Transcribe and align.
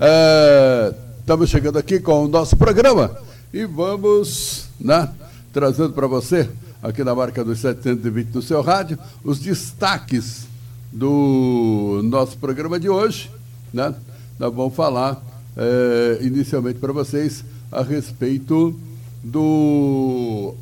É, 0.00 0.94
estamos 1.18 1.50
chegando 1.50 1.76
aqui 1.76 1.98
com 1.98 2.24
o 2.24 2.28
nosso 2.28 2.56
programa 2.56 3.18
e 3.52 3.64
vamos 3.64 4.68
né, 4.78 5.08
trazendo 5.52 5.92
para 5.92 6.06
você, 6.06 6.48
aqui 6.80 7.02
na 7.02 7.16
marca 7.16 7.44
dos 7.44 7.58
720 7.58 8.32
no 8.32 8.40
seu 8.40 8.62
rádio, 8.62 8.96
os 9.24 9.40
destaques 9.40 10.46
do 10.92 12.00
nosso 12.04 12.38
programa 12.38 12.78
de 12.78 12.88
hoje. 12.88 13.28
Né? 13.74 13.92
Nós 14.38 14.54
vamos 14.54 14.72
falar 14.76 15.20
é, 15.56 16.20
inicialmente 16.22 16.78
para 16.78 16.92
vocês 16.92 17.44
a 17.72 17.82
respeito 17.82 18.78
do 19.24 20.54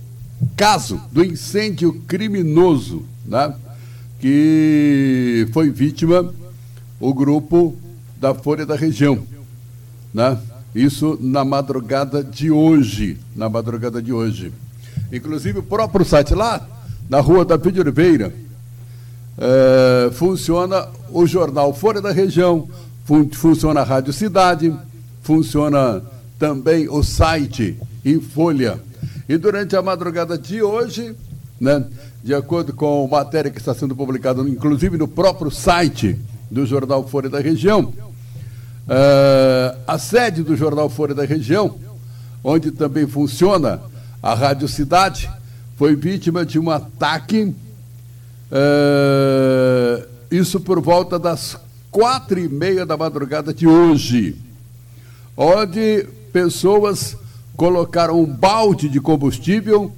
caso 0.57 0.99
do 1.13 1.23
incêndio 1.23 1.93
criminoso, 2.09 3.03
né? 3.27 3.55
que 4.19 5.47
foi 5.53 5.69
vítima 5.69 6.33
o 6.99 7.13
grupo 7.13 7.77
da 8.21 8.35
Folha 8.35 8.65
da 8.65 8.75
Região. 8.75 9.19
Né? 10.13 10.39
Isso 10.75 11.19
na 11.21 11.45
madrugada 11.45 12.23
de 12.23 12.51
hoje. 12.51 13.19
Na 13.35 13.49
madrugada 13.49 14.03
de 14.03 14.13
hoje. 14.13 14.53
Inclusive 15.13 15.61
o 15.61 15.63
próprio 15.63 16.05
site 16.05 16.35
lá, 16.35 16.67
na 17.09 17.21
rua 17.21 17.45
da 17.45 17.59
Pide 17.59 17.81
Oliveira, 17.81 18.33
é, 19.39 20.11
funciona 20.13 20.89
o 21.11 21.27
jornal 21.27 21.73
Folha 21.73 22.01
da 22.01 22.11
Região, 22.11 22.69
fun 23.05 23.29
funciona 23.33 23.81
a 23.81 23.85
Rádio 23.85 24.13
Cidade, 24.13 24.75
funciona 25.23 26.03
também 26.39 26.89
o 26.89 27.03
site 27.03 27.79
em 28.05 28.21
Folha. 28.21 28.81
E 29.29 29.37
durante 29.37 29.77
a 29.77 29.83
madrugada 29.83 30.39
de 30.39 30.63
hoje, 30.63 31.15
né, 31.61 31.85
de 32.23 32.35
acordo 32.35 32.73
com 32.73 33.07
matéria 33.09 33.51
que 33.51 33.59
está 33.59 33.75
sendo 33.75 33.95
publicada, 33.95 34.43
inclusive 34.43 34.97
no 34.97 35.09
próprio 35.09 35.51
site 35.51 36.19
do 36.51 36.65
Jornal 36.65 37.07
Folha 37.07 37.29
da 37.29 37.41
Região, 37.41 37.93
uh, 38.87 39.79
a 39.87 39.99
sede 39.99 40.43
do 40.43 40.57
Jornal 40.57 40.89
Folha 40.89 41.15
da 41.15 41.25
Região, 41.25 41.77
onde 42.43 42.71
também 42.71 43.07
funciona 43.07 43.81
a 44.23 44.35
Rádio 44.35 44.69
Cidade, 44.69 45.31
foi 45.77 45.95
vítima 45.95 46.45
de 46.47 46.59
um 46.59 46.71
ataque, 46.71 47.55
uh, 48.51 50.07
isso 50.31 50.61
por 50.61 50.81
volta 50.81 51.19
das 51.19 51.57
quatro 51.91 52.39
e 52.39 52.49
meia 52.49 52.87
da 52.87 52.97
madrugada 52.97 53.53
de 53.53 53.67
hoje, 53.67 54.37
onde 55.37 56.07
pessoas 56.33 57.17
colocaram 57.57 58.21
um 58.21 58.27
balde 58.27 58.89
de 58.89 59.01
combustível 59.01 59.93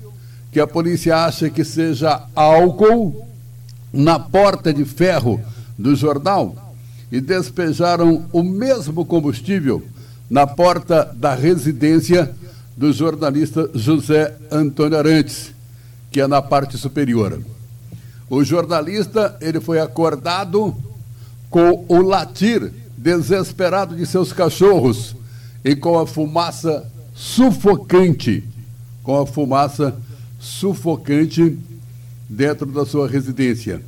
que 0.53 0.61
a 0.61 0.67
polícia 0.67 1.25
acha 1.25 1.51
que 1.51 1.65
seja 1.65 2.23
álcool 2.35 3.27
na 3.93 4.19
porta 4.19 4.73
de 4.73 4.85
ferro 4.85 5.41
do 5.77 5.95
jornal 5.95 6.68
e 7.11 7.21
despejaram 7.21 8.27
o 8.33 8.43
mesmo 8.43 9.05
combustível 9.05 9.83
na 10.29 10.47
porta 10.47 11.11
da 11.15 11.35
residência 11.35 12.35
do 12.77 12.93
jornalista 12.93 13.69
José 13.75 14.37
Antônio 14.51 14.99
Arantes, 14.99 15.53
que 16.11 16.21
é 16.21 16.27
na 16.27 16.43
parte 16.43 16.77
superior. 16.77 17.41
O 18.31 18.45
jornalista, 18.45 19.37
ele 19.41 19.59
foi 19.59 19.81
acordado 19.81 20.77
com 21.49 21.85
o 21.89 22.03
latir 22.03 22.73
desesperado 22.97 23.97
de 23.97 24.05
seus 24.05 24.33
cachorros 24.33 25.17
e 25.65 25.75
com 25.75 25.99
a 25.99 26.07
fumaça 26.07 26.87
sufocante, 27.15 28.45
com 29.03 29.21
a 29.21 29.27
fumaça 29.27 29.97
sufocante 30.39 31.59
dentro 32.29 32.67
da 32.67 32.85
sua 32.85 33.09
residência. 33.09 33.81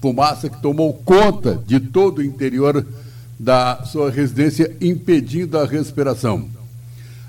Fumaça 0.00 0.48
que 0.48 0.60
tomou 0.62 0.94
conta 0.94 1.60
de 1.66 1.78
todo 1.78 2.18
o 2.18 2.24
interior 2.24 2.86
da 3.38 3.84
sua 3.84 4.10
residência, 4.10 4.74
impedindo 4.80 5.58
a 5.58 5.64
respiração. 5.64 6.48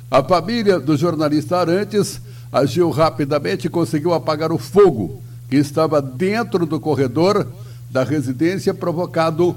A 0.10 0.24
família 0.24 0.80
do 0.80 0.98
jornalista 0.98 1.58
Arantes 1.58 2.20
agiu 2.52 2.90
rapidamente 2.90 3.68
e 3.68 3.70
conseguiu 3.70 4.14
apagar 4.14 4.52
o 4.52 4.58
fogo 4.58 5.22
que 5.50 5.56
estava 5.56 6.02
dentro 6.02 6.66
do 6.66 6.80
corredor 6.80 7.48
da 7.90 8.04
residência, 8.04 8.74
provocado 8.74 9.56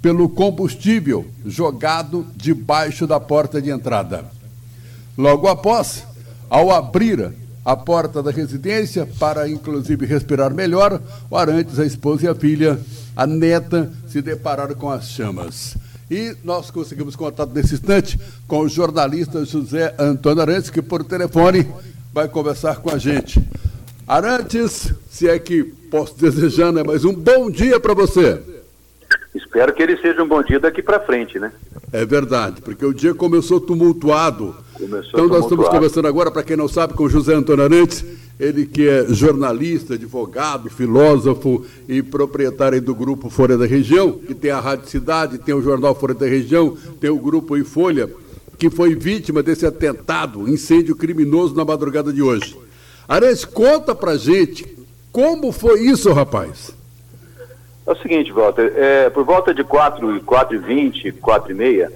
pelo 0.00 0.28
combustível 0.28 1.26
jogado 1.44 2.26
debaixo 2.36 3.06
da 3.06 3.18
porta 3.18 3.60
de 3.60 3.70
entrada. 3.70 4.24
Logo 5.16 5.48
após, 5.48 6.04
ao 6.48 6.70
abrir 6.70 7.32
a 7.68 7.76
porta 7.76 8.22
da 8.22 8.30
residência 8.30 9.06
para, 9.20 9.46
inclusive, 9.46 10.06
respirar 10.06 10.54
melhor. 10.54 11.02
O 11.30 11.36
Arantes, 11.36 11.78
a 11.78 11.84
esposa 11.84 12.24
e 12.24 12.28
a 12.28 12.34
filha, 12.34 12.80
a 13.14 13.26
neta, 13.26 13.92
se 14.06 14.22
depararam 14.22 14.74
com 14.74 14.90
as 14.90 15.10
chamas. 15.10 15.76
E 16.10 16.34
nós 16.42 16.70
conseguimos 16.70 17.14
contato 17.14 17.52
nesse 17.52 17.74
instante 17.74 18.18
com 18.46 18.60
o 18.60 18.68
jornalista 18.70 19.44
José 19.44 19.94
Antônio 19.98 20.40
Arantes, 20.40 20.70
que 20.70 20.80
por 20.80 21.04
telefone 21.04 21.68
vai 22.10 22.26
conversar 22.26 22.76
com 22.76 22.88
a 22.88 22.96
gente. 22.96 23.38
Arantes, 24.06 24.94
se 25.10 25.28
é 25.28 25.38
que 25.38 25.62
posso 25.62 26.18
desejar, 26.18 26.72
né? 26.72 26.82
Mas 26.82 27.04
um 27.04 27.12
bom 27.12 27.50
dia 27.50 27.78
para 27.78 27.92
você. 27.92 28.40
Espero 29.34 29.74
que 29.74 29.82
ele 29.82 29.98
seja 29.98 30.22
um 30.22 30.26
bom 30.26 30.42
dia 30.42 30.58
daqui 30.58 30.82
para 30.82 31.00
frente, 31.00 31.38
né? 31.38 31.52
É 31.92 32.06
verdade, 32.06 32.62
porque 32.62 32.86
o 32.86 32.94
dia 32.94 33.12
começou 33.12 33.60
tumultuado 33.60 34.56
Começou 34.78 35.10
então 35.12 35.28
nós 35.28 35.42
estamos 35.42 35.68
conversando 35.68 36.06
agora, 36.06 36.30
para 36.30 36.44
quem 36.44 36.56
não 36.56 36.68
sabe, 36.68 36.94
com 36.94 37.08
José 37.08 37.34
Antônio 37.34 37.64
Arantes, 37.64 38.04
ele 38.38 38.64
que 38.64 38.88
é 38.88 39.06
jornalista, 39.08 39.94
advogado, 39.94 40.70
filósofo 40.70 41.66
e 41.88 42.00
proprietário 42.00 42.80
do 42.80 42.94
grupo 42.94 43.28
Folha 43.28 43.58
da 43.58 43.66
Região, 43.66 44.12
que 44.12 44.34
tem 44.34 44.52
a 44.52 44.60
Rádio 44.60 44.88
Cidade, 44.88 45.38
tem 45.38 45.54
o 45.54 45.60
jornal 45.60 45.96
Folha 45.96 46.14
da 46.14 46.26
Região, 46.26 46.76
tem 47.00 47.10
o 47.10 47.18
grupo 47.18 47.56
em 47.56 47.64
Folha, 47.64 48.08
que 48.56 48.70
foi 48.70 48.94
vítima 48.94 49.42
desse 49.42 49.66
atentado, 49.66 50.48
incêndio 50.48 50.94
criminoso 50.94 51.56
na 51.56 51.64
madrugada 51.64 52.12
de 52.12 52.22
hoje. 52.22 52.56
Arantes, 53.08 53.44
conta 53.44 53.94
pra 53.94 54.16
gente 54.16 54.64
como 55.10 55.50
foi 55.50 55.80
isso, 55.80 56.12
rapaz. 56.12 56.70
É 57.84 57.90
o 57.90 57.96
seguinte, 57.96 58.30
Walter, 58.30 58.72
é, 58.76 59.10
por 59.10 59.24
volta 59.24 59.52
de 59.52 59.64
4, 59.64 60.20
4 60.22 60.56
e 60.56 60.58
20, 60.58 61.12
4 61.12 61.50
e 61.50 61.54
meia, 61.54 61.92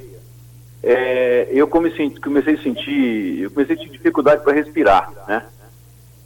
é, 0.83 1.49
eu 1.51 1.69
comecei, 1.69 2.11
comecei 2.19 2.55
a 2.55 2.63
sentir, 2.63 3.43
eu 3.43 3.51
comecei 3.51 3.77
a 3.77 3.79
sentir 3.79 3.91
dificuldade 3.91 4.43
para 4.43 4.53
respirar, 4.53 5.13
né? 5.29 5.45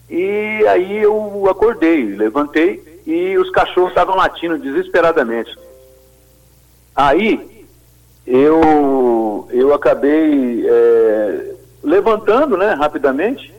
E 0.09 0.65
aí 0.69 0.99
eu 0.99 1.47
acordei, 1.51 2.05
levantei 2.05 3.03
e 3.07 3.37
os 3.37 3.51
cachorros 3.51 3.91
estavam 3.91 4.17
latindo 4.17 4.59
desesperadamente. 4.59 5.55
Aí 6.95 7.67
eu 8.27 9.49
eu 9.51 9.75
acabei 9.75 10.65
é, 10.67 11.55
levantando, 11.83 12.57
né, 12.57 12.73
rapidamente 12.73 13.55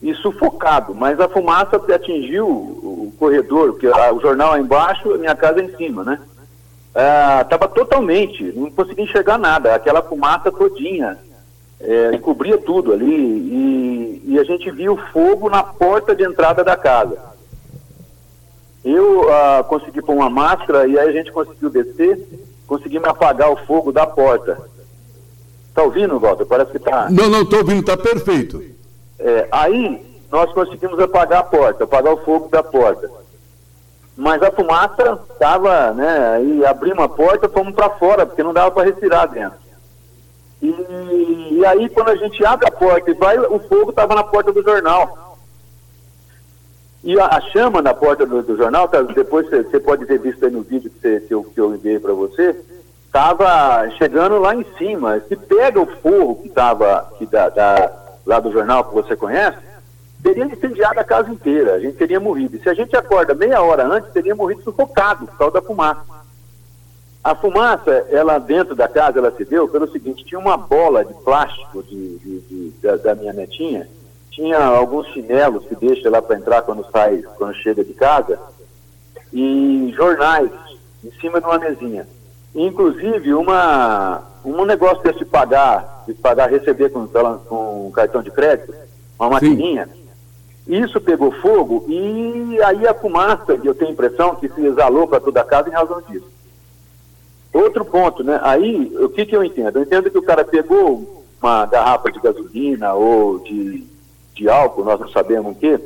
e 0.00 0.14
sufocado, 0.14 0.94
mas 0.94 1.20
a 1.20 1.28
fumaça 1.28 1.76
atingiu 1.92 2.46
o 2.46 3.12
corredor, 3.18 3.76
que 3.78 3.86
o 3.86 4.20
jornal 4.20 4.56
é 4.56 4.60
embaixo, 4.60 5.12
a 5.12 5.18
minha 5.18 5.34
casa 5.34 5.60
é 5.60 5.64
em 5.64 5.76
cima, 5.76 6.04
né? 6.04 6.20
Estava 7.42 7.66
ah, 7.66 7.68
totalmente, 7.68 8.42
não 8.56 8.70
conseguia 8.72 9.04
enxergar 9.04 9.38
nada, 9.38 9.74
aquela 9.74 10.02
fumaça 10.02 10.50
todinha, 10.50 11.16
é, 11.80 12.18
cobria 12.18 12.58
tudo 12.58 12.92
ali, 12.92 13.06
e, 13.06 14.22
e, 14.26 14.38
a 14.38 14.42
gente 14.42 14.68
viu 14.72 14.96
fogo 15.12 15.48
na 15.48 15.62
porta 15.62 16.14
de 16.14 16.24
entrada 16.24 16.64
da 16.64 16.76
casa. 16.76 17.16
Eu 18.84 19.30
ah, 19.30 19.64
consegui 19.68 20.02
pôr 20.02 20.14
uma 20.14 20.28
máscara 20.28 20.88
e 20.88 20.98
aí 20.98 21.08
a 21.08 21.12
gente 21.12 21.30
conseguiu 21.30 21.70
descer, 21.70 22.18
conseguimos 22.66 23.08
apagar 23.08 23.52
o 23.52 23.56
fogo 23.64 23.92
da 23.92 24.06
porta. 24.06 24.60
Tá 25.72 25.84
ouvindo, 25.84 26.18
Walter? 26.18 26.46
Parece 26.46 26.72
que 26.72 26.78
tá. 26.80 27.08
Não, 27.10 27.28
não, 27.28 27.44
tô 27.44 27.58
ouvindo, 27.58 27.84
tá 27.84 27.96
perfeito. 27.96 28.60
É, 29.20 29.46
aí 29.52 30.04
nós 30.32 30.52
conseguimos 30.52 30.98
apagar 30.98 31.40
a 31.40 31.44
porta, 31.44 31.84
apagar 31.84 32.12
o 32.12 32.24
fogo 32.24 32.48
da 32.48 32.62
porta 32.62 33.08
mas 34.18 34.42
a 34.42 34.50
fumaça 34.50 35.16
estava, 35.30 35.92
né, 35.92 36.34
aí 36.34 36.66
abrimos 36.66 37.04
a 37.04 37.08
porta, 37.08 37.48
fomos 37.48 37.72
para 37.72 37.88
fora, 37.90 38.26
porque 38.26 38.42
não 38.42 38.52
dava 38.52 38.72
para 38.72 38.86
respirar 38.86 39.28
dentro. 39.28 39.56
E, 40.60 41.52
e, 41.52 41.64
aí 41.64 41.88
quando 41.88 42.08
a 42.08 42.16
gente 42.16 42.44
abre 42.44 42.66
a 42.66 42.70
porta 42.72 43.12
e 43.12 43.14
vai, 43.14 43.38
o 43.38 43.60
fogo 43.60 43.90
estava 43.90 44.16
na 44.16 44.24
porta 44.24 44.52
do 44.52 44.60
jornal. 44.60 45.38
E 47.04 47.16
a, 47.20 47.26
a 47.26 47.40
chama 47.52 47.80
na 47.80 47.94
porta 47.94 48.26
do, 48.26 48.42
do 48.42 48.56
jornal, 48.56 48.88
tá, 48.88 49.02
depois 49.02 49.48
você 49.48 49.78
pode 49.78 50.04
ter 50.04 50.18
visto 50.18 50.44
aí 50.44 50.50
no 50.50 50.62
vídeo 50.62 50.90
que, 50.90 50.98
cê, 50.98 51.20
que, 51.20 51.32
eu, 51.32 51.44
que 51.44 51.60
eu 51.60 51.72
enviei 51.72 52.00
para 52.00 52.12
você, 52.12 52.60
estava 53.06 53.88
chegando 53.90 54.40
lá 54.40 54.52
em 54.52 54.66
cima. 54.76 55.22
Se 55.28 55.36
pega 55.36 55.80
o 55.80 55.86
fogo 55.86 56.42
que 56.42 56.48
estava 56.48 57.08
da, 57.30 57.50
da, 57.50 57.92
lá 58.26 58.40
do 58.40 58.50
jornal 58.50 58.82
que 58.82 58.94
você 58.94 59.14
conhece, 59.14 59.58
teria 60.22 60.44
incendiado 60.44 60.98
a 60.98 61.04
casa 61.04 61.30
inteira, 61.30 61.74
a 61.74 61.80
gente 61.80 61.96
teria 61.96 62.20
morrido. 62.20 62.56
E 62.56 62.60
se 62.60 62.68
a 62.68 62.74
gente 62.74 62.96
acorda 62.96 63.34
meia 63.34 63.62
hora 63.62 63.86
antes, 63.86 64.12
teria 64.12 64.34
morrido 64.34 64.62
sufocado 64.62 65.26
por 65.26 65.36
causa 65.36 65.54
da 65.54 65.62
fumaça. 65.62 66.04
A 67.22 67.34
fumaça, 67.34 68.06
ela 68.10 68.38
dentro 68.38 68.74
da 68.74 68.88
casa, 68.88 69.18
ela 69.18 69.30
se 69.32 69.44
deu 69.44 69.68
pelo 69.68 69.90
seguinte, 69.90 70.24
tinha 70.24 70.38
uma 70.38 70.56
bola 70.56 71.04
de 71.04 71.14
plástico 71.14 71.82
de, 71.82 72.18
de, 72.18 72.40
de, 72.40 72.72
da, 72.82 72.96
da, 72.96 73.14
minha 73.14 73.32
netinha, 73.32 73.88
tinha 74.30 74.58
alguns 74.58 75.06
chinelos 75.08 75.66
que 75.66 75.74
deixa 75.74 76.08
lá 76.08 76.22
para 76.22 76.36
entrar 76.36 76.62
quando 76.62 76.86
sai, 76.90 77.22
quando 77.36 77.54
chega 77.56 77.84
de 77.84 77.92
casa, 77.92 78.38
e 79.32 79.92
jornais 79.96 80.50
em 81.04 81.10
cima 81.20 81.40
de 81.40 81.46
uma 81.46 81.58
mesinha. 81.58 82.08
Inclusive, 82.54 83.34
uma, 83.34 84.22
um 84.44 84.64
negócio 84.64 85.02
desse 85.02 85.18
de 85.18 85.24
pagar, 85.24 86.04
de 86.06 86.14
pagar, 86.14 86.50
receber 86.50 86.90
com, 86.90 87.06
com 87.06 87.90
cartão 87.92 88.22
de 88.22 88.30
crédito, 88.30 88.72
uma 89.18 89.30
maquininha, 89.30 89.88
isso 90.68 91.00
pegou 91.00 91.32
fogo 91.32 91.86
e 91.88 92.58
aí 92.62 92.86
a 92.86 92.94
fumaça, 92.94 93.58
eu 93.64 93.74
tenho 93.74 93.90
a 93.90 93.92
impressão 93.94 94.36
que 94.36 94.48
se 94.48 94.64
exalou 94.64 95.08
para 95.08 95.20
toda 95.20 95.40
a 95.40 95.44
casa 95.44 95.68
em 95.68 95.72
razão 95.72 96.02
disso. 96.02 96.28
Outro 97.52 97.84
ponto, 97.84 98.22
né? 98.22 98.38
Aí, 98.42 98.94
o 99.00 99.08
que, 99.08 99.24
que 99.24 99.34
eu 99.34 99.42
entendo? 99.42 99.78
Eu 99.78 99.82
entendo 99.82 100.10
que 100.10 100.18
o 100.18 100.22
cara 100.22 100.44
pegou 100.44 101.24
uma 101.40 101.64
garrafa 101.64 102.12
de 102.12 102.20
gasolina 102.20 102.92
ou 102.92 103.38
de, 103.38 103.86
de 104.34 104.48
álcool, 104.48 104.84
nós 104.84 105.00
não 105.00 105.08
sabemos 105.08 105.52
o 105.52 105.54
que, 105.54 105.80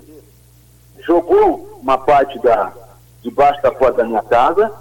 jogou 1.07 1.79
uma 1.81 1.99
parte 1.99 2.39
da, 2.41 2.73
debaixo 3.23 3.63
da 3.63 3.71
porta 3.71 3.99
da 3.99 4.05
minha 4.05 4.23
casa 4.23 4.73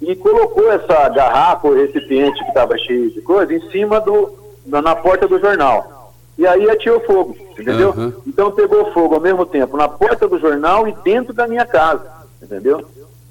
e 0.00 0.14
colocou 0.16 0.70
essa 0.70 1.08
garrafa, 1.08 1.68
o 1.68 1.74
recipiente 1.74 2.42
que 2.42 2.48
estava 2.48 2.76
cheio 2.78 3.10
de 3.10 3.20
coisa, 3.20 3.52
em 3.52 3.70
cima 3.70 4.00
do, 4.00 4.32
na, 4.64 4.80
na, 4.80 4.94
porta 4.94 5.26
do 5.26 5.40
jornal. 5.40 5.97
E 6.38 6.46
aí 6.46 6.70
atirou 6.70 7.00
fogo, 7.00 7.36
entendeu? 7.58 7.92
Uhum. 7.96 8.12
Então 8.24 8.52
pegou 8.52 8.92
fogo 8.92 9.16
ao 9.16 9.20
mesmo 9.20 9.44
tempo 9.44 9.76
na 9.76 9.88
porta 9.88 10.28
do 10.28 10.38
jornal 10.38 10.86
e 10.86 10.92
dentro 11.02 11.34
da 11.34 11.48
minha 11.48 11.66
casa, 11.66 12.08
entendeu? 12.40 12.86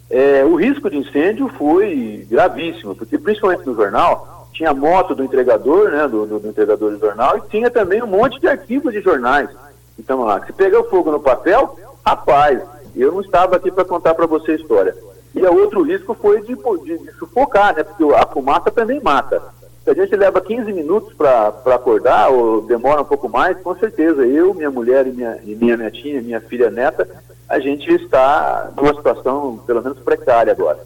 É, 0.09 0.43
o 0.43 0.55
risco 0.55 0.89
de 0.89 0.97
incêndio 0.97 1.47
foi 1.57 2.27
gravíssimo, 2.29 2.95
porque 2.95 3.17
principalmente 3.17 3.65
no 3.65 3.75
jornal, 3.75 4.49
tinha 4.51 4.73
moto 4.73 5.15
do 5.15 5.23
entregador, 5.23 5.89
né, 5.89 6.07
do, 6.07 6.25
do, 6.25 6.39
do 6.39 6.49
entregador 6.49 6.91
do 6.91 6.99
jornal, 6.99 7.37
e 7.37 7.49
tinha 7.49 7.71
também 7.71 8.03
um 8.03 8.07
monte 8.07 8.39
de 8.41 8.47
arquivos 8.47 8.91
de 8.91 9.01
jornais. 9.01 9.49
Então 9.97 10.23
lá, 10.23 10.45
se 10.45 10.51
pegou 10.51 10.89
fogo 10.89 11.11
no 11.11 11.19
papel, 11.19 11.77
rapaz, 12.05 12.61
eu 12.95 13.11
não 13.11 13.21
estava 13.21 13.55
aqui 13.55 13.71
para 13.71 13.85
contar 13.85 14.15
para 14.15 14.25
você 14.25 14.51
a 14.51 14.55
história. 14.55 14.95
E 15.35 15.45
o 15.45 15.55
outro 15.55 15.83
risco 15.83 16.13
foi 16.15 16.41
de, 16.41 16.55
de, 16.55 16.97
de, 16.97 17.11
sufocar, 17.19 17.75
né? 17.75 17.83
Porque 17.83 18.03
a 18.15 18.25
fumaça 18.25 18.71
também 18.71 18.99
mata. 19.01 19.41
Se 19.87 19.91
a 19.91 19.93
gente 19.93 20.17
leva 20.17 20.41
15 20.41 20.73
minutos 20.73 21.13
para 21.13 21.47
acordar, 21.47 22.27
ou 22.27 22.59
demora 22.59 23.01
um 23.01 23.05
pouco 23.05 23.29
mais, 23.29 23.57
com 23.61 23.73
certeza, 23.73 24.25
eu, 24.25 24.53
minha 24.53 24.69
mulher 24.69 25.07
e 25.07 25.13
minha, 25.13 25.39
e 25.45 25.55
minha 25.55 25.77
netinha, 25.77 26.21
minha 26.21 26.41
filha 26.41 26.69
neta, 26.69 27.07
a 27.47 27.57
gente 27.57 27.89
está 27.93 28.69
numa 28.75 28.93
situação, 28.93 29.63
pelo 29.65 29.81
menos, 29.81 29.97
precária 29.99 30.51
agora. 30.51 30.79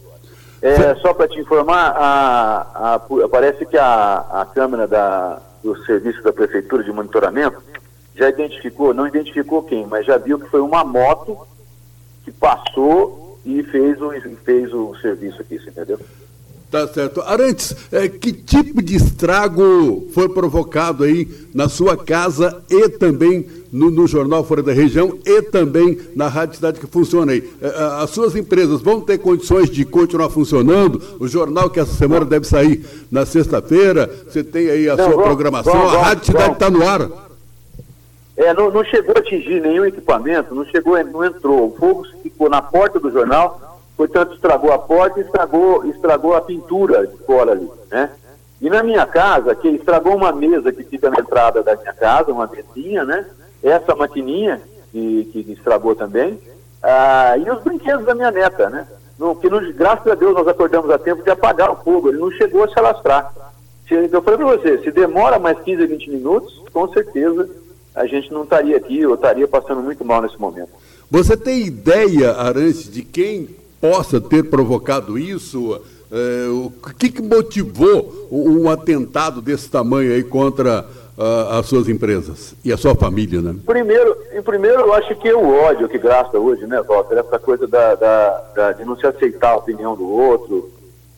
É, 0.62 0.94
só 0.98 1.16
para 1.16 1.28
te 1.28 1.40
informar, 1.40 1.96
a, 1.98 2.94
a, 2.94 3.00
parece 3.28 3.66
que 3.66 3.76
a, 3.76 4.18
a 4.34 4.46
Câmara 4.46 4.86
da, 4.88 5.42
do 5.64 5.76
Serviço 5.84 6.22
da 6.22 6.32
Prefeitura 6.32 6.84
de 6.84 6.92
Monitoramento 6.92 7.60
já 8.14 8.30
identificou, 8.30 8.94
não 8.94 9.08
identificou 9.08 9.64
quem, 9.64 9.84
mas 9.88 10.06
já 10.06 10.20
viu 10.20 10.38
que 10.38 10.48
foi 10.48 10.62
uma 10.62 10.84
moto 10.84 11.40
que 12.24 12.32
passou 12.32 13.40
e 13.44 13.64
fez 13.64 14.00
o, 14.00 14.12
fez 14.46 14.72
o 14.72 14.94
serviço 14.98 15.42
aqui, 15.42 15.56
entendeu? 15.56 16.00
Tá 16.72 16.88
certo. 16.88 17.20
Arantes, 17.22 17.76
é, 17.92 18.08
que 18.08 18.32
tipo 18.32 18.82
de 18.82 18.96
estrago 18.96 20.08
foi 20.14 20.30
provocado 20.30 21.04
aí 21.04 21.28
na 21.54 21.68
sua 21.68 21.98
casa 21.98 22.64
e 22.70 22.88
também 22.88 23.46
no, 23.70 23.92
no, 23.92 24.08
Jornal 24.08 24.42
Fora 24.46 24.64
da 24.64 24.72
Região 24.72 25.20
e 25.26 25.42
também 25.42 26.00
na 26.16 26.30
Rádio 26.30 26.56
Cidade 26.56 26.80
que 26.80 26.88
funciona 26.88 27.34
aí? 27.34 27.44
É, 27.62 27.68
as 28.02 28.10
suas 28.12 28.38
empresas 28.38 28.80
vão 28.82 29.02
ter 29.02 29.18
condições 29.18 29.70
de 29.70 29.84
continuar 29.84 30.30
funcionando? 30.30 31.02
O 31.20 31.28
jornal 31.28 31.70
que 31.70 31.78
essa 31.78 31.94
semana 31.94 32.24
deve 32.24 32.48
sair 32.48 32.86
na 33.12 33.26
sexta-feira, 33.26 34.10
você 34.26 34.42
tem 34.42 34.70
aí 34.70 34.90
a 34.90 34.96
Não, 34.96 35.04
sua 35.04 35.14
vamos, 35.16 35.26
programação, 35.26 35.74
vamos, 35.74 35.94
a 35.94 36.02
Rádio 36.04 36.26
Cidade 36.26 36.54
está 36.54 36.70
no 36.70 36.88
ar. 36.88 37.10
É, 38.38 38.54
não, 38.54 38.72
não, 38.72 38.84
chegou 38.86 39.14
a 39.18 39.20
atingir 39.20 39.62
nenhum 39.62 39.86
equipamento, 39.86 40.56
não 40.56 40.66
chegou, 40.66 40.98
não 41.04 41.26
entrou. 41.26 41.68
O 41.68 41.76
fogo 41.78 42.06
ficou 42.24 42.50
na 42.50 42.62
porta 42.62 42.98
do 42.98 43.12
jornal, 43.12 43.71
portanto 44.02 44.34
estragou 44.34 44.72
a 44.72 44.80
porta 44.80 45.20
e 45.20 45.24
estragou, 45.24 45.86
estragou 45.86 46.36
a 46.36 46.42
pintura 46.42 47.06
de 47.06 47.18
fora 47.18 47.52
ali, 47.52 47.70
né? 47.92 48.10
E 48.60 48.68
na 48.68 48.82
minha 48.82 49.06
casa, 49.06 49.54
que 49.54 49.68
estragou 49.68 50.16
uma 50.16 50.32
mesa 50.32 50.72
que 50.72 50.84
fica 50.84 51.08
na 51.08 51.20
entrada 51.20 51.62
da 51.62 51.76
minha 51.76 51.94
casa, 51.94 52.32
uma 52.32 52.48
mesinha, 52.48 53.06
né? 53.06 53.28
Essa 53.62 53.96
maquininha 53.96 54.60
que, 54.92 55.30
que 55.32 55.52
estragou 55.52 55.94
também. 55.94 56.40
Ah, 56.82 57.38
e 57.38 57.48
os 57.48 57.62
brinquedos 57.62 58.04
da 58.04 58.16
minha 58.16 58.32
neta, 58.32 58.72
né? 58.72 58.88
No, 59.20 59.36
que 59.36 59.48
no, 59.48 59.72
graças 59.72 60.08
a 60.08 60.16
Deus 60.16 60.34
nós 60.34 60.48
acordamos 60.48 60.90
a 60.90 60.98
tempo 60.98 61.22
de 61.22 61.30
apagar 61.30 61.70
o 61.70 61.76
fogo, 61.76 62.10
ele 62.10 62.18
não 62.18 62.32
chegou 62.32 62.64
a 62.64 62.68
se 62.68 62.80
alastrar. 62.80 63.32
Eu 63.88 64.22
falei 64.24 64.40
para 64.40 64.58
você, 64.58 64.80
se 64.80 64.90
demora 64.90 65.38
mais 65.38 65.60
15, 65.60 65.86
20 65.86 66.10
minutos, 66.10 66.64
com 66.74 66.88
certeza 66.92 67.48
a 67.94 68.08
gente 68.08 68.34
não 68.34 68.44
estaria 68.44 68.78
aqui 68.78 69.06
ou 69.06 69.14
estaria 69.14 69.48
passando 69.48 69.84
muito 69.84 70.04
mal 70.04 70.24
nesse 70.24 70.40
momento. 70.40 70.70
Você 71.12 71.36
tem 71.36 71.68
ideia, 71.68 72.32
Arantes, 72.32 72.90
de 72.90 73.04
quem 73.04 73.61
possa 73.82 74.22
ter 74.22 74.44
provocado 74.44 75.18
isso? 75.18 75.82
É, 76.12 76.48
o 76.50 76.72
que, 77.00 77.10
que 77.10 77.22
motivou 77.22 78.28
um 78.32 78.70
atentado 78.70 79.42
desse 79.42 79.70
tamanho 79.70 80.14
aí 80.14 80.24
contra 80.24 80.86
uh, 81.18 81.58
as 81.58 81.66
suas 81.66 81.88
empresas 81.88 82.54
e 82.64 82.72
a 82.72 82.78
sua 82.78 82.96
família, 82.96 83.42
né? 83.42 83.56
Primeiro, 83.66 84.18
em 84.34 84.42
primeiro, 84.42 84.82
eu 84.82 84.94
acho 84.94 85.16
que 85.16 85.30
é 85.30 85.36
o 85.36 85.54
ódio 85.64 85.88
que 85.88 85.98
gasta 85.98 86.38
hoje, 86.38 86.68
né, 86.68 86.82
Walter? 86.82 87.18
Essa 87.18 87.40
coisa 87.40 87.66
da, 87.66 87.96
da, 87.96 88.30
da, 88.56 88.72
de 88.74 88.84
não 88.84 88.98
se 88.98 89.08
aceitar 89.08 89.52
a 89.52 89.58
opinião 89.58 89.96
do 89.96 90.08
outro, 90.10 90.70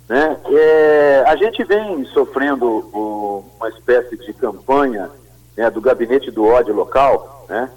né? 0.07 0.37
É, 0.51 1.23
a 1.25 1.35
gente 1.35 1.63
vem 1.63 2.05
sofrendo 2.05 2.85
uma 3.57 3.69
espécie 3.69 4.15
de 4.17 4.31
campanha 4.33 5.09
né, 5.57 5.69
do 5.69 5.81
gabinete 5.81 6.29
do 6.29 6.45
ódio 6.45 6.73
local, 6.73 7.45
né, 7.47 7.69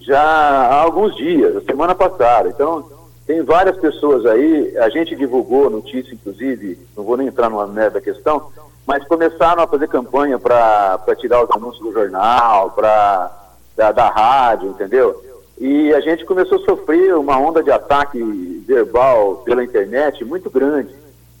já 0.00 0.20
há 0.20 0.82
alguns 0.82 1.16
dias, 1.16 1.64
semana 1.64 1.94
passada. 1.94 2.48
Então, 2.48 2.88
tem 3.26 3.42
várias 3.42 3.76
pessoas 3.76 4.24
aí, 4.24 4.76
a 4.78 4.88
gente 4.88 5.16
divulgou 5.16 5.68
notícia, 5.68 6.14
inclusive, 6.14 6.78
não 6.96 7.02
vou 7.02 7.16
nem 7.16 7.26
entrar 7.26 7.50
numa 7.50 7.66
merda 7.66 8.00
questão, 8.00 8.50
mas 8.86 9.04
começaram 9.08 9.62
a 9.62 9.66
fazer 9.66 9.88
campanha 9.88 10.38
para 10.38 11.16
tirar 11.18 11.42
os 11.42 11.50
anúncios 11.50 11.82
do 11.82 11.92
jornal, 11.92 12.70
para 12.70 13.46
da, 13.76 13.90
da 13.90 14.08
rádio, 14.08 14.70
entendeu? 14.70 15.22
E 15.58 15.92
a 15.92 16.00
gente 16.00 16.24
começou 16.24 16.58
a 16.58 16.64
sofrer 16.64 17.16
uma 17.16 17.36
onda 17.38 17.62
de 17.62 17.70
ataque 17.70 18.22
verbal 18.66 19.38
pela 19.38 19.64
internet 19.64 20.24
muito 20.24 20.48
grande 20.48 20.94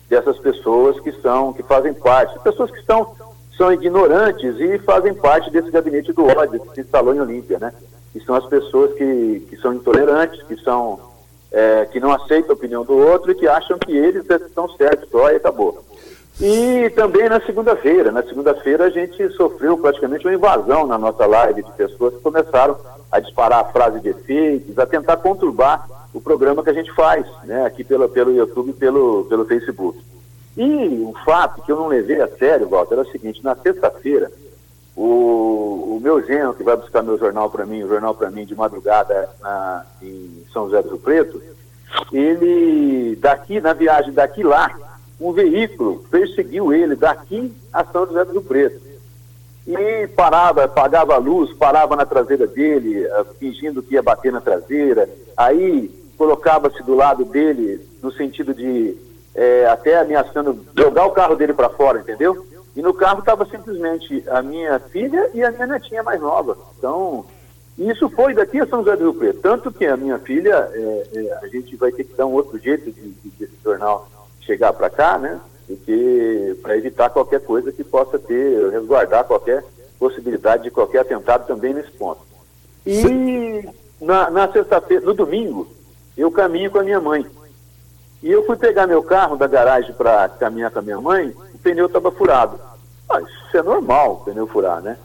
dessas 0.08 0.38
pessoas 0.38 0.98
que 1.00 1.12
são, 1.20 1.52
que 1.52 1.62
fazem 1.62 1.94
parte, 1.94 2.38
pessoas 2.40 2.70
que 2.70 2.78
estão 2.78 3.14
são 3.56 3.72
ignorantes 3.72 4.58
e 4.60 4.78
fazem 4.80 5.14
parte 5.14 5.50
desse 5.50 5.70
gabinete 5.70 6.12
do 6.12 6.26
ódio 6.26 6.60
que 6.60 6.74
se 6.74 6.80
instalou 6.82 7.14
em 7.14 7.20
Olímpia, 7.20 7.58
né? 7.58 7.72
Que 8.12 8.20
são 8.20 8.34
as 8.34 8.44
pessoas 8.46 8.92
que, 8.94 9.46
que 9.48 9.56
são 9.56 9.72
intolerantes, 9.72 10.42
que 10.42 10.56
são 10.60 11.00
é, 11.52 11.86
que 11.86 12.00
não 12.00 12.12
aceitam 12.12 12.50
a 12.50 12.54
opinião 12.54 12.84
do 12.84 12.96
outro 12.96 13.30
e 13.30 13.34
que 13.34 13.48
acham 13.48 13.78
que 13.78 13.96
eles 13.96 14.24
estão 14.28 14.68
certos 14.70 15.08
só 15.10 15.30
e 15.30 15.36
acabou. 15.36 15.84
E 16.40 16.90
também 16.90 17.28
na 17.28 17.40
segunda-feira, 17.40 18.12
na 18.12 18.22
segunda-feira 18.22 18.84
a 18.84 18.90
gente 18.90 19.28
sofreu 19.30 19.78
praticamente 19.78 20.26
uma 20.26 20.34
invasão 20.34 20.86
na 20.86 20.98
nossa 20.98 21.24
live 21.24 21.62
de 21.62 21.72
pessoas 21.72 22.14
que 22.14 22.20
começaram 22.20 22.76
a 23.10 23.20
disparar 23.20 23.72
frases 23.72 24.02
de 24.02 24.10
efeitos, 24.10 24.78
a 24.78 24.84
tentar 24.84 25.16
conturbar 25.16 25.88
o 26.12 26.20
programa 26.20 26.62
que 26.62 26.70
a 26.70 26.74
gente 26.74 26.92
faz, 26.92 27.26
né, 27.44 27.64
aqui 27.64 27.82
pelo, 27.84 28.08
pelo 28.08 28.34
YouTube 28.34 28.70
e 28.70 28.74
pelo, 28.74 29.24
pelo 29.24 29.46
Facebook. 29.46 29.98
E 30.56 30.64
o 30.64 31.14
fato 31.24 31.62
que 31.62 31.72
eu 31.72 31.76
não 31.76 31.88
levei 31.88 32.20
a 32.20 32.28
sério, 32.28 32.68
Walter, 32.68 32.96
é 32.96 33.02
o 33.02 33.10
seguinte, 33.10 33.44
na 33.44 33.54
sexta-feira, 33.54 34.30
o, 34.96 35.96
o, 35.96 36.00
meu 36.02 36.24
genro, 36.24 36.54
que 36.54 36.62
vai 36.62 36.74
buscar 36.74 37.02
meu 37.02 37.18
jornal 37.18 37.50
para 37.50 37.66
mim, 37.66 37.82
o 37.82 37.88
jornal 37.88 38.14
para 38.14 38.30
mim 38.30 38.46
de 38.46 38.54
madrugada 38.54 39.28
na, 39.40 39.84
em 40.02 40.42
São 40.52 40.64
José 40.64 40.82
do 40.82 40.88
Rio 40.88 40.98
Preto, 40.98 41.42
ele, 42.12 43.16
daqui, 43.16 43.60
na 43.60 43.74
viagem 43.74 44.12
daqui 44.12 44.42
lá, 44.42 44.70
um 45.20 45.32
veículo 45.32 46.04
perseguiu 46.10 46.72
ele 46.72 46.96
daqui 46.96 47.54
a 47.72 47.84
São 47.84 48.06
José 48.06 48.24
do 48.24 48.32
Rio 48.32 48.42
Preto. 48.42 48.86
E 49.66 50.06
parava, 50.08 50.64
apagava 50.64 51.14
a 51.14 51.18
luz, 51.18 51.52
parava 51.52 51.96
na 51.96 52.06
traseira 52.06 52.46
dele, 52.46 53.04
eh, 53.04 53.24
fingindo 53.38 53.82
que 53.82 53.94
ia 53.94 54.02
bater 54.02 54.32
na 54.32 54.40
traseira, 54.40 55.08
aí 55.36 55.90
colocava-se 56.16 56.82
do 56.84 56.94
lado 56.94 57.24
dele 57.24 57.86
no 58.00 58.12
sentido 58.12 58.54
de 58.54 58.96
é, 59.34 59.66
até 59.66 59.98
ameaçando 59.98 60.64
jogar 60.76 61.04
o 61.04 61.10
carro 61.10 61.36
dele 61.36 61.52
para 61.52 61.68
fora, 61.68 62.00
entendeu? 62.00 62.46
E 62.76 62.82
no 62.82 62.92
carro 62.92 63.20
estava 63.20 63.46
simplesmente 63.46 64.22
a 64.28 64.42
minha 64.42 64.78
filha 64.78 65.30
e 65.32 65.42
a 65.42 65.50
minha 65.50 65.66
netinha 65.66 66.02
mais 66.02 66.20
nova. 66.20 66.58
Então, 66.78 67.24
isso 67.78 68.08
foi 68.10 68.34
daqui 68.34 68.60
a 68.60 68.66
São 68.66 68.80
José 68.80 68.96
do 68.96 69.04
Rio 69.04 69.14
Preto. 69.14 69.40
Tanto 69.40 69.72
que 69.72 69.86
a 69.86 69.96
minha 69.96 70.18
filha, 70.18 70.68
é, 70.72 71.08
é, 71.14 71.38
a 71.42 71.48
gente 71.48 71.74
vai 71.76 71.90
ter 71.90 72.04
que 72.04 72.14
dar 72.14 72.26
um 72.26 72.34
outro 72.34 72.58
jeito 72.58 72.92
de, 72.92 73.10
de 73.10 73.30
desse 73.38 73.56
jornal 73.64 74.08
chegar 74.40 74.74
para 74.74 74.90
cá, 74.90 75.18
né? 75.18 75.40
Porque 75.66 76.56
para 76.62 76.76
evitar 76.76 77.10
qualquer 77.10 77.40
coisa 77.40 77.72
que 77.72 77.82
possa 77.82 78.18
ter, 78.18 78.70
resguardar 78.70 79.24
qualquer 79.24 79.64
possibilidade 79.98 80.64
de 80.64 80.70
qualquer 80.70 81.00
atentado 81.00 81.46
também 81.46 81.72
nesse 81.72 81.90
ponto. 81.92 82.20
E 82.86 83.68
na, 84.00 84.30
na 84.30 84.52
sexta-feira, 84.52 85.04
no 85.04 85.14
domingo, 85.14 85.66
eu 86.16 86.30
caminho 86.30 86.70
com 86.70 86.78
a 86.78 86.84
minha 86.84 87.00
mãe. 87.00 87.26
E 88.22 88.30
eu 88.30 88.44
fui 88.44 88.56
pegar 88.56 88.86
meu 88.86 89.02
carro 89.02 89.36
da 89.36 89.46
garagem 89.46 89.92
para 89.92 90.28
caminhar 90.28 90.70
com 90.70 90.78
a 90.78 90.82
minha 90.82 91.00
mãe, 91.00 91.34
o 91.54 91.58
pneu 91.58 91.86
estava 91.86 92.10
furado. 92.10 92.58
Ah, 93.08 93.20
isso 93.20 93.56
é 93.56 93.62
normal, 93.62 94.12
o 94.12 94.24
pneu 94.24 94.46
furar, 94.46 94.80
né? 94.80 94.96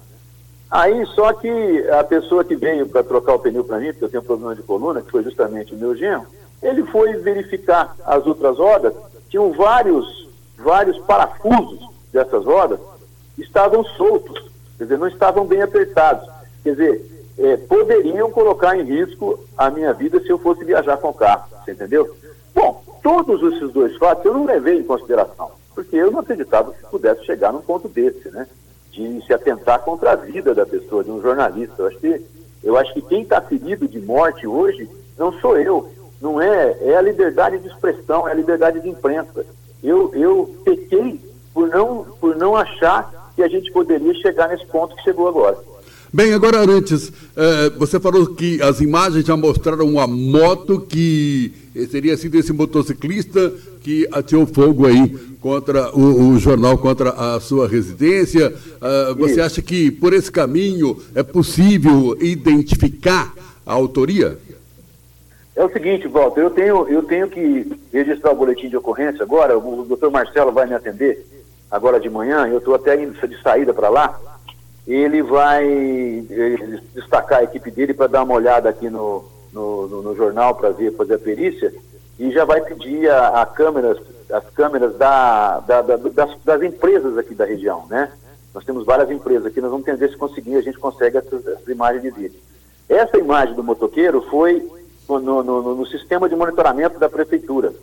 Aí, 0.69 1.05
só 1.07 1.33
que 1.33 1.89
a 1.89 2.03
pessoa 2.03 2.45
que 2.45 2.55
veio 2.55 2.87
para 2.87 3.03
trocar 3.03 3.33
o 3.33 3.39
pneu 3.39 3.63
para 3.63 3.77
mim, 3.77 3.87
porque 3.91 4.05
eu 4.05 4.09
tenho 4.09 4.23
problema 4.23 4.55
de 4.55 4.63
coluna, 4.63 5.01
que 5.01 5.11
foi 5.11 5.21
justamente 5.21 5.75
o 5.75 5.77
meu 5.77 5.95
genro, 5.95 6.25
ele 6.63 6.83
foi 6.85 7.13
verificar 7.17 7.95
as 8.05 8.25
outras 8.25 8.57
rodas, 8.57 8.93
tinham 9.29 9.51
vários, 9.51 10.29
vários 10.57 10.97
parafusos 10.99 11.89
dessas 12.13 12.45
rodas 12.45 12.79
estavam 13.37 13.83
soltos, 13.83 14.49
quer 14.77 14.85
dizer, 14.85 14.97
não 14.97 15.07
estavam 15.07 15.45
bem 15.45 15.61
apertados. 15.61 16.29
Quer 16.63 16.71
dizer, 16.71 17.11
é, 17.37 17.57
poderiam 17.57 18.31
colocar 18.31 18.77
em 18.77 18.83
risco 18.83 19.39
a 19.57 19.69
minha 19.69 19.93
vida 19.93 20.19
se 20.19 20.29
eu 20.29 20.37
fosse 20.37 20.63
viajar 20.63 20.97
com 20.97 21.09
o 21.09 21.13
carro, 21.13 21.49
você 21.63 21.71
entendeu? 21.71 22.15
Bom, 22.53 22.83
todos 23.01 23.53
esses 23.53 23.71
dois 23.71 23.95
fatos 23.97 24.25
eu 24.25 24.33
não 24.33 24.45
levei 24.45 24.79
em 24.79 24.83
consideração, 24.83 25.51
porque 25.73 25.95
eu 25.95 26.11
não 26.11 26.19
acreditava 26.19 26.73
que 26.73 26.85
pudesse 26.87 27.25
chegar 27.25 27.51
num 27.51 27.61
ponto 27.61 27.87
desse, 27.87 28.29
né? 28.29 28.47
De 28.91 29.25
se 29.25 29.33
atentar 29.33 29.79
contra 29.81 30.11
a 30.11 30.15
vida 30.15 30.53
da 30.53 30.65
pessoa, 30.65 31.03
de 31.03 31.11
um 31.11 31.21
jornalista. 31.21 31.75
Eu 31.81 31.87
acho 31.87 31.97
que, 31.97 32.25
eu 32.63 32.77
acho 32.77 32.93
que 32.93 33.01
quem 33.01 33.21
está 33.21 33.41
ferido 33.41 33.87
de 33.87 33.99
morte 33.99 34.45
hoje 34.45 34.89
não 35.17 35.31
sou 35.39 35.57
eu, 35.57 35.89
não 36.21 36.41
é, 36.41 36.77
é 36.81 36.95
a 36.95 37.01
liberdade 37.01 37.57
de 37.59 37.67
expressão, 37.67 38.27
é 38.27 38.31
a 38.31 38.35
liberdade 38.35 38.79
de 38.79 38.89
imprensa. 38.89 39.45
Eu, 39.83 40.13
eu 40.13 40.55
pequei 40.63 41.19
por 41.53 41.67
não, 41.69 42.05
por 42.19 42.35
não 42.35 42.55
achar 42.55 43.31
que 43.35 43.41
a 43.41 43.47
gente 43.47 43.71
poderia 43.71 44.13
chegar 44.15 44.49
nesse 44.49 44.65
ponto 44.67 44.95
que 44.95 45.03
chegou 45.03 45.27
agora. 45.27 45.57
Bem, 46.13 46.33
agora 46.33 46.59
antes, 46.59 47.09
eh, 47.37 47.69
você 47.77 47.97
falou 47.97 48.27
que 48.35 48.61
as 48.61 48.81
imagens 48.81 49.25
já 49.25 49.37
mostraram 49.37 49.85
uma 49.85 50.05
moto 50.05 50.81
que 50.81 51.53
teria 51.89 52.17
sido 52.17 52.35
esse 52.35 52.51
motociclista 52.51 53.53
que 53.81 54.05
atirou 54.11 54.45
fogo 54.45 54.85
aí 54.85 55.07
contra 55.39 55.89
o, 55.95 56.31
o 56.31 56.37
jornal, 56.37 56.77
contra 56.77 57.11
a 57.11 57.39
sua 57.39 57.65
residência. 57.65 58.49
Uh, 58.49 59.15
você 59.15 59.35
Isso. 59.35 59.41
acha 59.41 59.61
que 59.61 59.89
por 59.89 60.11
esse 60.11 60.29
caminho 60.29 61.01
é 61.15 61.23
possível 61.23 62.17
identificar 62.19 63.33
a 63.65 63.71
autoria? 63.71 64.37
É 65.55 65.63
o 65.63 65.71
seguinte, 65.71 66.09
Walter, 66.09 66.41
eu 66.41 66.49
tenho, 66.49 66.87
eu 66.89 67.03
tenho 67.03 67.29
que 67.29 67.71
registrar 67.91 68.31
o 68.31 68.35
boletim 68.35 68.67
de 68.67 68.75
ocorrência 68.75 69.23
agora, 69.23 69.57
o 69.57 69.85
doutor 69.85 70.11
Marcelo 70.11 70.51
vai 70.51 70.67
me 70.67 70.73
atender 70.73 71.25
agora 71.69 72.01
de 72.01 72.09
manhã, 72.09 72.47
eu 72.47 72.57
estou 72.57 72.75
até 72.75 73.01
indo 73.01 73.15
de 73.27 73.41
saída 73.41 73.73
para 73.73 73.87
lá 73.87 74.30
ele 74.87 75.21
vai 75.21 75.65
eh, 76.29 76.79
destacar 76.93 77.39
a 77.39 77.43
equipe 77.43 77.69
dele 77.69 77.93
para 77.93 78.07
dar 78.07 78.23
uma 78.23 78.33
olhada 78.33 78.69
aqui 78.69 78.89
no, 78.89 79.23
no, 79.53 79.87
no, 79.87 80.01
no 80.01 80.15
jornal 80.15 80.55
para 80.55 80.69
ver, 80.71 80.95
fazer 80.95 81.15
a 81.15 81.19
perícia, 81.19 81.73
e 82.17 82.31
já 82.31 82.45
vai 82.45 82.61
pedir 82.61 83.09
a, 83.09 83.41
a 83.41 83.45
câmeras, 83.45 83.97
as 84.31 84.43
câmeras 84.51 84.97
da, 84.97 85.59
da, 85.59 85.81
da, 85.81 85.97
das, 85.97 86.37
das, 86.43 86.61
empresas 86.63 87.17
aqui 87.17 87.33
da 87.33 87.45
região, 87.45 87.85
né? 87.89 88.11
Nós 88.53 88.65
temos 88.65 88.85
várias 88.85 89.09
empresas 89.09 89.45
aqui, 89.45 89.61
nós 89.61 89.71
vamos 89.71 89.85
tentar 89.85 90.07
se 90.07 90.17
conseguir, 90.17 90.55
a 90.55 90.61
gente 90.61 90.77
consegue 90.77 91.17
essas, 91.17 91.45
essas 91.47 91.67
imagens 91.67 92.01
de 92.01 92.11
vídeo. 92.11 92.39
Essa 92.89 93.17
imagem 93.17 93.55
do 93.55 93.63
motoqueiro 93.63 94.21
foi 94.29 94.69
no, 95.07 95.19
no, 95.19 95.43
no, 95.43 95.75
no 95.75 95.85
sistema 95.85 96.27
de 96.27 96.35
monitoramento 96.35 96.99
da 96.99 97.07
prefeitura. 97.07 97.73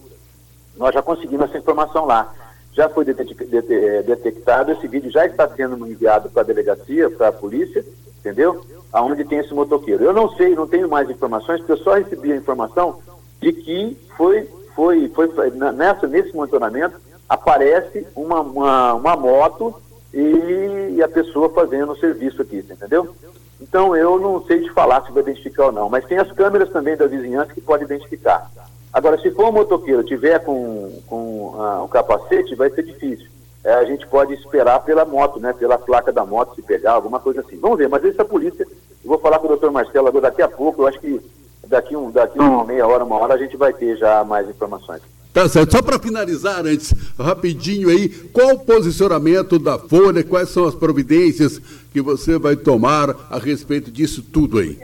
Nós 0.77 0.95
já 0.95 1.01
conseguimos 1.03 1.49
essa 1.49 1.59
informação 1.59 2.05
lá 2.05 2.35
já 2.79 2.89
foi 2.89 3.05
eh, 3.09 4.03
detectado, 4.03 4.71
esse 4.71 4.87
vídeo 4.87 5.11
já 5.11 5.27
está 5.27 5.49
sendo 5.49 5.85
enviado 5.85 6.31
para 6.31 6.43
a 6.43 6.45
delegacia, 6.45 7.11
para 7.11 7.27
a 7.27 7.33
polícia, 7.33 7.85
entendeu? 8.21 8.65
Aonde 8.93 9.25
tem 9.25 9.41
esse 9.41 9.53
motoqueiro. 9.53 10.05
Eu 10.05 10.13
não 10.13 10.29
sei, 10.37 10.55
não 10.55 10.69
tenho 10.69 10.89
mais 10.89 11.11
informações, 11.11 11.59
porque 11.59 11.73
eu 11.73 11.79
só 11.79 11.95
recebi 11.95 12.33
a 12.33 12.37
informação 12.37 13.01
de 13.41 13.53
que 13.53 13.99
foi, 14.17 14.49
foi, 14.77 15.09
foi 15.09 15.29
nessa, 15.75 16.07
nesse 16.07 16.33
monitoramento 16.33 16.97
aparece 17.29 18.07
uma, 18.15 18.41
uma, 18.43 18.95
uma 18.95 19.17
moto 19.17 19.75
e 20.15 21.03
a 21.03 21.09
pessoa 21.09 21.51
fazendo 21.51 21.93
o 21.93 21.99
serviço 21.99 22.41
aqui, 22.41 22.59
entendeu? 22.59 23.13
Então 23.61 23.97
eu 23.97 24.21
não 24.21 24.41
sei 24.47 24.63
te 24.63 24.71
falar 24.71 25.05
se 25.05 25.11
vai 25.11 25.25
identificar 25.25 25.67
ou 25.67 25.73
não, 25.73 25.91
mas 25.91 26.05
tem 26.05 26.17
as 26.17 26.31
câmeras 26.31 26.71
também 26.71 26.97
da 26.97 27.09
vizinhança 27.09 27.53
que 27.53 27.61
pode 27.61 27.83
identificar. 27.83 28.49
Agora, 28.93 29.19
se 29.21 29.31
for 29.31 29.49
um 29.49 29.53
motoqueiro 29.53 30.03
tiver 30.03 30.39
com, 30.41 31.01
com 31.07 31.55
ah, 31.59 31.83
um 31.83 31.89
capacete, 31.89 32.55
vai 32.55 32.71
ser 32.71 32.83
difícil. 32.85 33.27
É, 33.65 33.75
a 33.75 33.85
gente 33.85 34.07
pode 34.07 34.33
esperar 34.35 34.81
pela 34.81 35.05
moto, 35.05 35.39
né? 35.39 35.53
Pela 35.53 35.77
placa 35.79 36.13
da 36.13 36.25
moto, 36.25 36.55
se 36.55 36.63
pegar, 36.63 36.93
alguma 36.93 37.21
coisa 37.21 37.41
assim. 37.41 37.59
Vamos 37.59 37.79
ver, 37.79 37.89
mas 37.89 38.05
essa 38.05 38.25
polícia, 38.25 38.63
eu 38.63 39.09
vou 39.09 39.19
falar 39.19 39.39
com 39.39 39.47
o 39.47 39.51
doutor 39.51 39.71
Marcelo 39.71 40.09
agora 40.09 40.31
daqui 40.31 40.43
a 40.43 40.49
pouco, 40.49 40.83
eu 40.83 40.87
acho 40.87 41.01
que 41.01 41.21
daqui, 41.67 41.95
um, 41.95 42.11
daqui 42.11 42.39
uma 42.39 42.65
meia 42.65 42.87
hora, 42.87 43.05
uma 43.05 43.17
hora, 43.17 43.35
a 43.35 43.39
gente 43.39 43.57
vai 43.57 43.73
ter 43.73 43.97
já 43.97 44.25
mais 44.25 44.49
informações. 44.49 45.03
Tá 45.33 45.49
certo. 45.49 45.73
Só 45.73 45.83
para 45.83 45.99
finalizar 45.99 46.65
antes, 46.67 46.95
rapidinho 47.19 47.91
aí, 47.91 48.09
qual 48.09 48.55
o 48.55 48.59
posicionamento 48.59 49.59
da 49.59 49.79
Folha, 49.79 50.25
quais 50.25 50.49
são 50.49 50.65
as 50.65 50.75
providências 50.75 51.61
que 51.93 52.01
você 52.01 52.39
vai 52.39 52.57
tomar 52.57 53.15
a 53.31 53.39
respeito 53.39 53.91
disso 53.91 54.23
tudo 54.23 54.59
aí? 54.59 54.79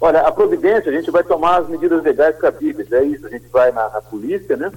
Olha, 0.00 0.20
a 0.20 0.32
providência, 0.32 0.90
a 0.90 0.94
gente 0.94 1.10
vai 1.10 1.22
tomar 1.22 1.58
as 1.58 1.68
medidas 1.68 2.02
legais 2.02 2.36
cabíveis, 2.38 2.90
é 2.90 3.04
isso, 3.04 3.26
a 3.26 3.30
gente 3.30 3.46
vai 3.48 3.70
na, 3.70 3.90
na 3.90 4.00
polícia, 4.00 4.56
né? 4.56 4.72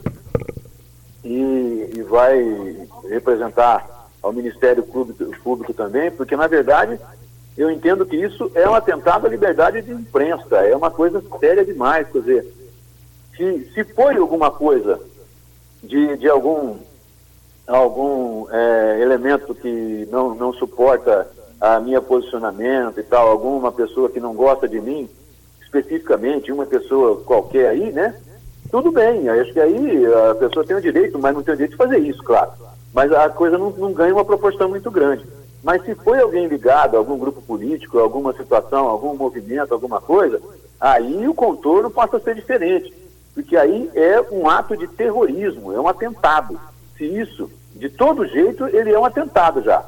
E, 1.24 1.92
e, 1.96 2.03
vai 2.03 2.86
representar 3.10 4.10
ao 4.22 4.34
Ministério 4.34 4.84
Público, 4.84 5.25
Público 5.42 5.74
também, 5.74 6.12
porque 6.12 6.36
na 6.36 6.48
verdade 6.48 7.00
eu 7.58 7.72
entendo 7.72 8.06
que 8.06 8.18
isso 8.18 8.51
é 8.53 8.70
um 8.70 8.74
atentado 8.74 9.25
à 9.25 9.30
liberdade 9.30 9.82
de 9.82 9.92
imprensa, 9.94 10.58
é 10.58 10.75
uma 10.75 10.92
coisa 10.92 11.24
séria 11.39 11.63
demais, 11.63 12.06
quer 12.12 12.20
dizer, 12.20 12.53
se, 13.38 13.72
se 13.74 13.84
foi 13.86 14.18
alguma 14.18 14.51
coisa 14.51 15.00
de, 15.82 16.18
de 16.18 16.27
algum, 16.27 16.77
algum 17.65 18.50
é, 18.51 19.00
elemento 19.01 19.56
que 19.56 20.06
não, 20.12 20.36
não 20.36 20.51
suporta 20.51 21.30
a 21.60 21.80
minha 21.80 22.02
posicionamento 22.02 23.00
e 23.00 23.04
tal, 23.04 23.30
alguma 23.30 23.72
pessoa 23.72 24.10
que 24.10 24.20
não 24.20 24.34
gosta 24.34 24.68
de 24.68 24.82
mim, 24.82 25.10
especificamente, 25.62 26.52
uma 26.52 26.66
pessoa 26.66 27.22
qualquer 27.24 27.70
aí, 27.70 27.92
né? 27.92 28.16
Tudo 28.70 28.92
bem, 28.92 29.30
acho 29.30 29.54
que 29.54 29.60
aí 29.60 30.06
a 30.30 30.36
pessoa 30.36 30.66
tem 30.66 30.76
o 30.76 30.82
direito, 30.82 31.18
mas 31.20 31.34
não 31.34 31.44
tem 31.44 31.54
o 31.54 31.58
direito 31.58 31.72
de 31.72 31.78
fazer 31.78 32.00
isso, 32.00 32.22
claro. 32.24 32.52
Mas 32.94 33.12
a 33.12 33.30
coisa 33.30 33.58
não, 33.58 33.70
não 33.72 33.94
ganha 33.94 34.14
uma 34.14 34.26
proporção 34.26 34.70
muito 34.70 34.92
grande. 34.92 35.26
Mas 35.64 35.84
se 35.86 35.96
foi 35.96 36.20
alguém 36.20 36.48
ligado 36.48 36.96
a 36.96 36.98
algum 36.98 37.18
grupo 37.18 37.42
político, 37.42 38.00
alguma 38.00 38.34
situação, 38.34 38.88
algum 38.88 39.16
movimento, 39.16 39.74
alguma 39.74 40.02
coisa, 40.02 40.42
aí 40.80 41.28
o 41.28 41.34
contorno 41.34 41.90
passa 41.90 42.18
a 42.18 42.20
ser 42.20 42.36
diferente. 42.36 42.94
Porque 43.34 43.56
aí 43.56 43.90
é 43.96 44.22
um 44.32 44.50
ato 44.50 44.76
de 44.76 44.88
terrorismo, 44.88 45.72
é 45.72 45.80
um 45.80 45.88
atentado. 45.88 46.60
Se 46.98 47.06
isso, 47.06 47.50
de 47.74 47.90
todo 47.90 48.28
jeito, 48.28 48.68
ele 48.68 48.92
é 48.92 49.00
um 49.00 49.06
atentado 49.06 49.62
já 49.62 49.86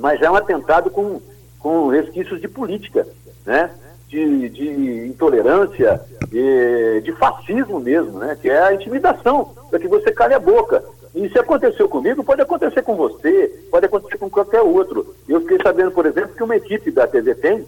mas 0.00 0.20
é 0.20 0.30
um 0.30 0.36
atentado 0.36 0.90
com, 0.90 1.20
com 1.58 1.88
resquícios 1.88 2.40
de 2.40 2.48
política, 2.48 3.06
né? 3.46 3.70
de, 4.08 4.48
de 4.48 5.06
intolerância, 5.06 6.00
de, 6.28 7.00
de 7.02 7.12
fascismo 7.12 7.78
mesmo, 7.78 8.18
né? 8.18 8.36
que 8.40 8.50
é 8.50 8.60
a 8.60 8.74
intimidação, 8.74 9.54
para 9.70 9.78
que 9.78 9.86
você 9.86 10.10
cale 10.10 10.34
a 10.34 10.40
boca. 10.40 10.82
E 11.14 11.28
se 11.28 11.38
aconteceu 11.38 11.88
comigo, 11.88 12.22
pode 12.24 12.40
acontecer 12.40 12.82
com 12.82 12.96
você, 12.96 13.64
pode 13.70 13.86
acontecer 13.86 14.18
com 14.18 14.30
qualquer 14.30 14.62
outro. 14.62 15.14
Eu 15.28 15.40
fiquei 15.40 15.58
sabendo, 15.62 15.90
por 15.90 16.06
exemplo, 16.06 16.34
que 16.36 16.42
uma 16.42 16.56
equipe 16.56 16.90
da 16.90 17.06
TV 17.06 17.34
Tem, 17.34 17.64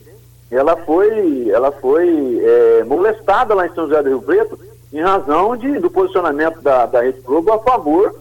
ela 0.51 0.77
foi, 0.77 1.49
ela 1.49 1.73
foi 1.73 2.41
é, 2.45 2.85
molestada 2.85 3.55
lá 3.55 3.67
em 3.67 3.75
São 3.75 3.87
José 3.87 4.03
do 4.03 4.09
Rio 4.11 4.23
Preto 4.23 4.59
em 4.93 5.01
razão 5.01 5.57
de, 5.57 5.79
do 5.79 5.91
posicionamento 5.91 6.61
da, 6.61 6.87
da 6.87 7.01
Rede 7.01 7.21
Globo 7.21 7.53
a 7.53 7.59
favor, 7.61 8.15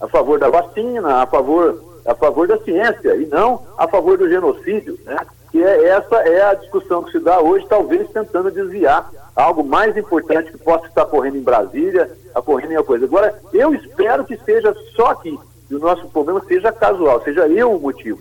a 0.00 0.08
favor 0.08 0.38
da 0.38 0.48
vacina, 0.48 1.22
a 1.22 1.26
favor 1.26 1.87
a 2.04 2.14
favor 2.14 2.46
da 2.46 2.58
ciência 2.58 3.14
e 3.16 3.26
não 3.26 3.62
a 3.76 3.86
favor 3.88 4.16
do 4.18 4.28
genocídio, 4.28 4.98
né? 5.04 5.16
Que 5.50 5.62
é, 5.62 5.88
essa 5.88 6.16
é 6.16 6.42
a 6.42 6.54
discussão 6.54 7.02
que 7.02 7.12
se 7.12 7.20
dá 7.20 7.40
hoje, 7.40 7.66
talvez 7.68 8.08
tentando 8.10 8.50
desviar 8.50 9.10
algo 9.34 9.64
mais 9.64 9.96
importante 9.96 10.50
que 10.50 10.58
possa 10.58 10.86
estar 10.86 11.04
ocorrendo 11.04 11.36
em 11.36 11.42
Brasília, 11.42 12.10
ocorrendo 12.34 12.72
em 12.72 12.76
alguma 12.76 12.98
coisa. 12.98 13.04
Agora, 13.06 13.40
eu 13.52 13.74
espero 13.74 14.24
que 14.24 14.36
seja 14.44 14.74
só 14.94 15.06
aqui, 15.06 15.38
e 15.70 15.74
o 15.74 15.78
nosso 15.78 16.06
problema 16.08 16.42
seja 16.46 16.72
casual, 16.72 17.22
seja 17.22 17.46
eu 17.48 17.72
o 17.72 17.80
motivo, 17.80 18.20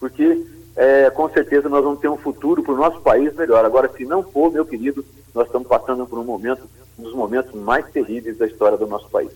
porque 0.00 0.44
é, 0.76 1.08
com 1.10 1.28
certeza 1.30 1.68
nós 1.68 1.82
vamos 1.82 2.00
ter 2.00 2.08
um 2.08 2.16
futuro 2.16 2.62
para 2.62 2.74
o 2.74 2.76
nosso 2.76 3.00
país 3.00 3.34
melhor. 3.34 3.64
Agora, 3.64 3.90
se 3.96 4.04
não 4.04 4.22
for, 4.22 4.52
meu 4.52 4.64
querido, 4.64 5.04
nós 5.34 5.46
estamos 5.46 5.66
passando 5.66 6.06
por 6.06 6.18
um 6.18 6.24
momento, 6.24 6.62
um 6.98 7.02
dos 7.02 7.14
momentos 7.14 7.54
mais 7.54 7.86
terríveis 7.90 8.36
da 8.38 8.46
história 8.46 8.76
do 8.76 8.86
nosso 8.86 9.08
país. 9.08 9.30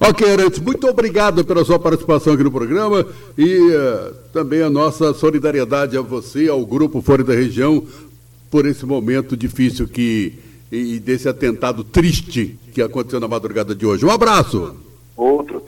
Ok, 0.00 0.30
Arantes, 0.30 0.60
muito 0.60 0.86
obrigado 0.86 1.44
pela 1.44 1.64
sua 1.64 1.78
participação 1.78 2.32
aqui 2.32 2.44
no 2.44 2.52
programa 2.52 3.04
e 3.36 3.58
uh, 3.58 4.14
também 4.32 4.62
a 4.62 4.70
nossa 4.70 5.12
solidariedade 5.12 5.96
a 5.96 6.00
você, 6.00 6.48
ao 6.48 6.64
Grupo 6.64 7.02
Fora 7.02 7.24
da 7.24 7.34
Região, 7.34 7.84
por 8.48 8.64
esse 8.64 8.86
momento 8.86 9.36
difícil 9.36 9.88
que 9.88 10.38
e 10.70 10.98
desse 10.98 11.28
atentado 11.28 11.82
triste 11.82 12.58
que 12.72 12.82
aconteceu 12.82 13.18
na 13.18 13.26
madrugada 13.26 13.74
de 13.74 13.86
hoje. 13.86 14.04
Um 14.04 14.10
abraço. 14.10 14.76
Outro. 15.16 15.62